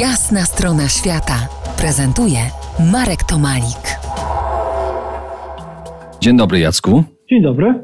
Jasna 0.00 0.44
strona 0.44 0.88
świata 0.88 1.48
prezentuje 1.78 2.38
Marek 2.92 3.24
Tomalik. 3.24 3.98
Dzień 6.20 6.36
dobry, 6.36 6.58
Jacku. 6.58 7.04
Dzień 7.30 7.42
dobry. 7.42 7.74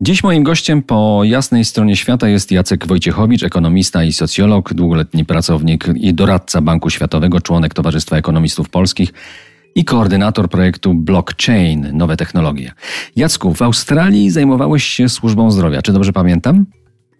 Dziś 0.00 0.22
moim 0.22 0.42
gościem 0.42 0.82
po 0.82 1.20
jasnej 1.24 1.64
stronie 1.64 1.96
świata 1.96 2.28
jest 2.28 2.52
Jacek 2.52 2.86
Wojciechowicz, 2.86 3.42
ekonomista 3.42 4.04
i 4.04 4.12
socjolog, 4.12 4.74
długoletni 4.74 5.24
pracownik 5.24 5.86
i 5.94 6.14
doradca 6.14 6.60
Banku 6.60 6.90
Światowego, 6.90 7.40
członek 7.40 7.74
Towarzystwa 7.74 8.16
Ekonomistów 8.16 8.68
Polskich 8.68 9.12
i 9.74 9.84
koordynator 9.84 10.48
projektu 10.48 10.94
Blockchain 10.94 11.90
Nowe 11.92 12.16
Technologie. 12.16 12.72
Jacku, 13.16 13.54
w 13.54 13.62
Australii 13.62 14.30
zajmowałeś 14.30 14.84
się 14.84 15.08
służbą 15.08 15.50
zdrowia, 15.50 15.82
czy 15.82 15.92
dobrze 15.92 16.12
pamiętam? 16.12 16.66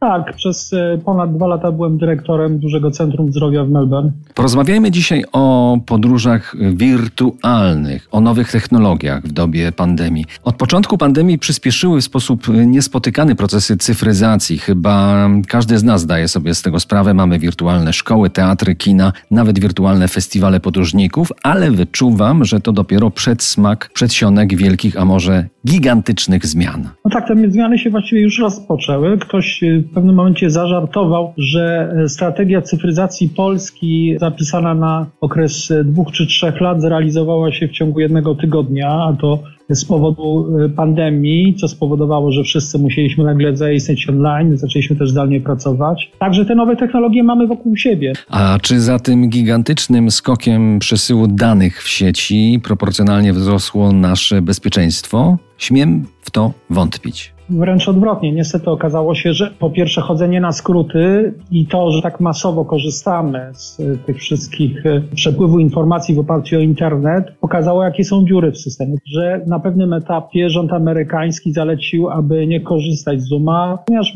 Tak, 0.05 0.37
przez 0.37 0.73
e, 0.73 0.99
ponad 1.05 1.37
dwa 1.37 1.47
lata 1.47 1.73
byłem 1.73 1.99
dyrektorem 1.99 2.59
dużego 2.59 2.91
centrum 2.91 3.33
zdrowia 3.33 3.65
w 3.65 3.71
Melbourne. 3.71 4.13
Porozmawiajmy 4.35 4.91
dzisiaj 4.91 5.25
o 5.33 5.77
podróżach 5.87 6.57
wirtualnych, 6.73 8.09
o 8.11 8.21
nowych 8.21 8.53
technologiach 8.53 9.23
w 9.23 9.33
dobie 9.33 9.73
pandemii. 9.73 10.25
Od 10.43 10.57
początku 10.57 10.99
pandemii 10.99 11.39
przyspieszyły 11.39 12.01
w 12.01 12.05
sposób 12.05 12.49
niespotykany 12.67 13.35
procesy 13.35 13.77
cyfryzacji. 13.77 14.59
Chyba 14.59 15.29
każdy 15.49 15.79
z 15.79 15.85
nas 15.85 16.01
zdaje 16.01 16.29
sobie 16.29 16.55
z 16.55 16.63
tego 16.63 16.81
sprawę. 16.81 17.15
Mamy 17.15 17.39
wirtualne 17.39 17.93
szkoły, 17.93 18.31
teatry, 18.31 18.75
kina, 18.75 19.13
nawet 19.31 19.59
wirtualne 19.59 20.09
festiwale 20.09 20.61
podróżników, 20.61 21.33
ale 21.43 21.71
wyczuwam, 21.71 22.45
że 22.45 22.61
to 22.61 22.73
dopiero 22.73 23.11
przedsmak, 23.11 23.91
przedsionek 23.95 24.57
wielkich, 24.57 25.01
a 25.01 25.05
może 25.05 25.47
gigantycznych 25.67 26.47
zmian. 26.47 26.89
No 27.05 27.11
tak, 27.11 27.29
te 27.29 27.51
zmiany 27.51 27.79
się 27.79 27.91
właściwie 27.91 28.23
już 28.23 28.39
rozpoczęły. 28.39 29.19
Ktoś 29.19 29.63
e, 29.63 29.94
w 29.95 29.97
pewnym 29.97 30.15
momencie 30.15 30.51
zażartował, 30.51 31.33
że 31.37 31.95
e, 32.05 32.09
strategia 32.09 32.63
cyfryzacji 32.63 33.29
Polski 33.29 34.17
zapisana 34.21 34.75
na 34.75 35.07
okres 35.21 35.71
e, 35.71 35.85
dwóch 35.85 36.13
czy 36.13 36.27
trzech 36.27 36.61
lat 36.61 36.81
zrealizowała 36.81 37.53
się 37.53 37.69
w 37.69 37.73
ciągu 37.73 38.01
jednego 38.01 38.35
tygodnia, 38.35 38.89
a 38.89 39.17
to 39.21 39.39
z 39.71 39.85
powodu 39.85 40.47
pandemii, 40.77 41.55
co 41.55 41.69
spowodowało, 41.69 42.33
że 42.33 42.43
wszyscy 42.43 42.79
musieliśmy 42.79 43.25
nagle 43.25 43.57
zaistnieć 43.57 44.09
online, 44.09 44.57
zaczęliśmy 44.57 44.97
też 44.97 45.11
zdalnie 45.11 45.41
pracować. 45.41 46.13
Także 46.19 46.45
te 46.45 46.55
nowe 46.55 46.77
technologie 46.77 47.23
mamy 47.23 47.47
wokół 47.47 47.77
siebie. 47.77 48.13
A 48.31 48.59
czy 48.63 48.81
za 48.81 48.99
tym 48.99 49.29
gigantycznym 49.29 50.11
skokiem 50.11 50.79
przesyłu 50.79 51.27
danych 51.27 51.83
w 51.83 51.89
sieci 51.89 52.61
proporcjonalnie 52.65 53.33
wzrosło 53.33 53.93
nasze 53.93 54.43
bezpieczeństwo? 54.43 55.39
Śmiem 55.59 56.05
w 56.21 56.31
to 56.31 56.53
wątpić. 56.71 57.34
Wręcz 57.51 57.89
odwrotnie. 57.89 58.33
Niestety 58.33 58.71
okazało 58.71 59.15
się, 59.15 59.33
że 59.33 59.51
po 59.59 59.71
pierwsze 59.71 60.01
chodzenie 60.01 60.41
na 60.41 60.53
skróty 60.53 61.35
i 61.51 61.67
to, 61.67 61.91
że 61.91 62.03
tak 62.03 62.21
masowo 62.21 62.65
korzystamy 62.65 63.41
z 63.53 63.83
tych 64.07 64.17
wszystkich 64.17 64.87
e, 64.87 65.01
przepływu 65.15 65.59
informacji 65.59 66.15
w 66.15 66.19
oparciu 66.19 66.57
o 66.57 66.61
internet, 66.61 67.25
pokazało, 67.41 67.85
jakie 67.85 68.05
są 68.05 68.27
dziury 68.27 68.53
w 68.53 68.59
systemie. 68.59 68.97
Że 69.07 69.41
na 69.47 69.61
pewnym 69.61 69.93
etapie 69.93 70.51
rząd 70.51 70.73
amerykański 70.73 71.53
zalecił, 71.53 72.11
aby 72.11 72.47
nie 72.47 72.61
korzystać 72.61 73.21
z 73.21 73.29
Zooma, 73.29 73.79
ponieważ 73.87 74.13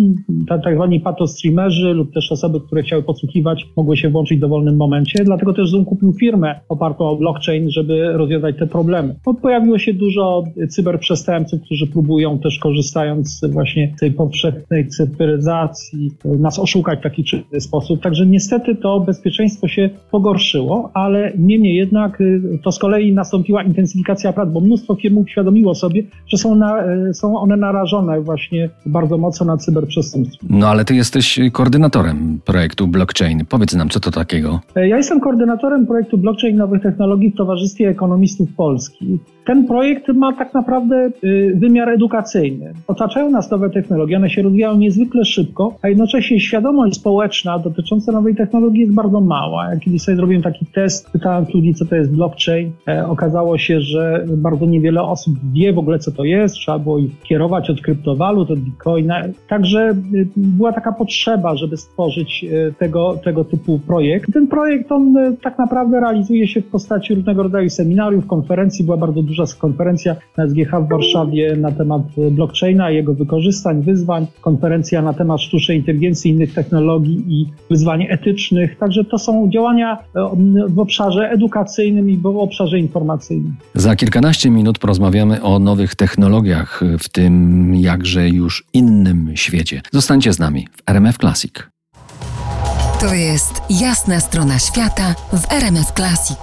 tak 0.48 0.74
zwani 0.74 1.00
patostreamerzy 1.00 1.94
lub 1.94 2.14
też 2.14 2.32
osoby, 2.32 2.60
które 2.60 2.82
chciały 2.82 3.02
podsłuchiwać, 3.02 3.66
mogły 3.76 3.96
się 3.96 4.10
włączyć 4.10 4.38
w 4.38 4.40
dowolnym 4.40 4.76
momencie. 4.76 5.24
Dlatego 5.24 5.52
też 5.52 5.70
Zoom 5.70 5.84
kupił 5.84 6.12
firmę 6.12 6.60
opartą 6.68 7.08
o 7.08 7.16
blockchain, 7.16 7.70
żeby 7.70 8.12
rozwiązać 8.12 8.56
te 8.58 8.66
problemy. 8.66 9.14
Pojawiło 9.42 9.78
się 9.78 9.94
dużo 9.94 10.44
cyberprzestępców, 10.68 11.60
którzy 11.62 11.86
próbują 11.86 12.38
też 12.38 12.58
korzystając 13.18 13.54
właśnie 13.54 13.94
tej 14.00 14.12
powszechnej 14.12 14.88
cyfryzacji, 14.88 16.10
nas 16.24 16.58
oszukać 16.58 16.98
w 16.98 17.02
taki 17.02 17.24
czy 17.24 17.36
inny 17.36 17.60
sposób. 17.60 18.02
Także 18.02 18.26
niestety 18.26 18.74
to 18.74 19.00
bezpieczeństwo 19.00 19.68
się 19.68 19.90
pogorszyło, 20.10 20.90
ale 20.94 21.32
niemniej 21.38 21.76
jednak 21.76 22.20
y, 22.20 22.58
to 22.62 22.72
z 22.72 22.78
kolei 22.78 23.14
nastąpiła 23.14 23.62
intensyfikacja 23.62 24.32
prac, 24.32 24.50
bo 24.50 24.60
mnóstwo 24.60 24.94
firm 24.94 25.18
uświadomiło 25.18 25.74
sobie, 25.74 26.02
że 26.26 26.36
są, 26.36 26.54
na, 26.54 26.92
y, 27.10 27.14
są 27.14 27.38
one 27.38 27.56
narażone 27.56 28.20
właśnie 28.20 28.70
bardzo 28.86 29.18
mocno 29.18 29.46
na 29.46 29.56
cyberprzestępstwo. 29.56 30.46
No 30.50 30.68
ale 30.68 30.84
ty 30.84 30.94
jesteś 30.94 31.40
koordynatorem 31.52 32.40
projektu 32.44 32.86
blockchain. 32.86 33.44
Powiedz 33.48 33.74
nam, 33.74 33.88
co 33.88 34.00
to 34.00 34.10
takiego? 34.10 34.60
Ja 34.76 34.96
jestem 34.96 35.20
koordynatorem 35.20 35.86
projektu 35.86 36.18
blockchain 36.18 36.56
nowych 36.56 36.82
technologii 36.82 37.30
w 37.30 37.36
Towarzystwie 37.36 37.88
Ekonomistów 37.88 38.48
Polskich. 38.56 39.20
Ten 39.46 39.66
projekt 39.66 40.08
ma 40.08 40.32
tak 40.32 40.54
naprawdę 40.54 41.10
wymiar 41.54 41.88
edukacyjny. 41.88 42.72
Otaczają 43.08 43.30
nas 43.30 43.50
nowe 43.50 43.70
technologie, 43.70 44.16
one 44.16 44.30
się 44.30 44.42
rozwijają 44.42 44.76
niezwykle 44.76 45.24
szybko, 45.24 45.74
a 45.82 45.88
jednocześnie 45.88 46.40
świadomość 46.40 46.96
społeczna 46.96 47.58
dotycząca 47.58 48.12
nowej 48.12 48.34
technologii 48.34 48.80
jest 48.80 48.94
bardzo 48.94 49.20
mała. 49.20 49.70
Ja 49.70 49.80
kiedyś 49.80 50.02
sobie 50.02 50.16
zrobiłem 50.16 50.42
taki 50.42 50.66
test, 50.66 51.10
pytałem 51.10 51.46
ludzi, 51.54 51.74
co 51.74 51.84
to 51.84 51.96
jest 51.96 52.10
blockchain. 52.10 52.72
E, 52.88 53.06
okazało 53.06 53.58
się, 53.58 53.80
że 53.80 54.24
bardzo 54.36 54.66
niewiele 54.66 55.02
osób 55.02 55.34
wie 55.52 55.72
w 55.72 55.78
ogóle, 55.78 55.98
co 55.98 56.12
to 56.12 56.24
jest. 56.24 56.54
Trzeba 56.54 56.78
było 56.78 56.98
ich 56.98 57.20
kierować 57.22 57.70
od 57.70 57.80
kryptowalut, 57.80 58.50
od 58.50 58.58
bitcoina. 58.58 59.22
Także 59.48 59.90
y, 60.14 60.28
była 60.36 60.72
taka 60.72 60.92
potrzeba, 60.92 61.56
żeby 61.56 61.76
stworzyć 61.76 62.44
y, 62.44 62.74
tego, 62.78 63.20
tego 63.24 63.44
typu 63.44 63.78
projekt. 63.78 64.32
Ten 64.32 64.46
projekt, 64.46 64.92
on 64.92 65.14
tak 65.42 65.58
naprawdę 65.58 66.00
realizuje 66.00 66.48
się 66.48 66.62
w 66.62 66.66
postaci 66.66 67.14
różnego 67.14 67.42
rodzaju 67.42 67.70
seminariów, 67.70 68.26
konferencji. 68.26 68.84
Była 68.84 68.96
bardzo 68.96 69.22
duża 69.22 69.44
konferencja 69.58 70.16
na 70.36 70.48
SGH 70.48 70.70
w 70.70 70.88
Warszawie 70.88 71.56
na 71.56 71.72
temat 71.72 72.02
blockchaina, 72.30 72.90
jego 72.98 73.14
wykorzystań, 73.14 73.82
wyzwań, 73.82 74.26
konferencja 74.40 75.02
na 75.02 75.12
temat 75.12 75.40
sztucznej 75.40 75.76
inteligencji, 75.78 76.30
innych 76.30 76.54
technologii 76.54 77.24
i 77.28 77.46
wyzwań 77.70 78.06
etycznych. 78.08 78.78
Także 78.78 79.04
to 79.04 79.18
są 79.18 79.50
działania 79.50 79.98
e, 80.16 80.30
w 80.68 80.78
obszarze 80.78 81.30
edukacyjnym 81.30 82.10
i 82.10 82.16
w 82.16 82.26
obszarze 82.26 82.78
informacyjnym. 82.78 83.54
Za 83.74 83.96
kilkanaście 83.96 84.50
minut 84.50 84.78
porozmawiamy 84.78 85.42
o 85.42 85.58
nowych 85.58 85.94
technologiach 85.94 86.80
w 86.98 87.08
tym 87.08 87.74
jakże 87.74 88.28
już 88.28 88.64
innym 88.72 89.32
świecie. 89.34 89.80
Zostańcie 89.92 90.32
z 90.32 90.38
nami 90.38 90.68
w 90.76 90.90
RMF 90.90 91.18
Classic. 91.18 91.52
To 93.00 93.14
jest 93.14 93.62
jasna 93.70 94.20
strona 94.20 94.58
świata 94.58 95.14
w 95.32 95.52
RMF 95.52 95.92
Classic. 95.92 96.38